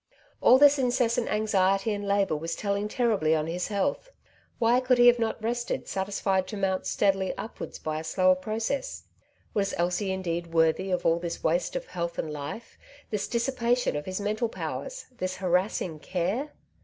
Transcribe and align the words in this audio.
All 0.41 0.57
this 0.57 0.79
incessant 0.79 1.27
anxiety 1.29 1.93
and 1.93 2.07
labour 2.07 2.35
was 2.35 2.55
telling 2.55 2.87
terribly 2.87 3.35
on 3.35 3.45
his 3.45 3.67
health. 3.67 4.09
Why 4.57 4.79
could 4.79 4.97
he 4.97 5.13
not 5.19 5.35
have 5.35 5.43
rested 5.43 5.87
satisfied 5.87 6.47
to 6.47 6.57
mount 6.57 6.87
steadily 6.87 7.37
upwards 7.37 7.77
by 7.77 7.99
a 7.99 8.03
slower 8.03 8.33
process? 8.33 9.03
Was 9.53 9.75
Elsie 9.77 10.11
indeed 10.11 10.47
worthy 10.47 10.89
of 10.89 11.05
all 11.05 11.19
this 11.19 11.43
waste 11.43 11.75
of 11.75 11.85
health 11.85 12.17
and 12.17 12.33
life, 12.33 12.79
this 13.11 13.27
dis 13.27 13.47
sipation 13.47 13.95
of 13.95 14.05
his 14.07 14.19
mental 14.19 14.49
powers, 14.49 15.05
this 15.15 15.35
harassing 15.35 15.99
care 15.99 16.53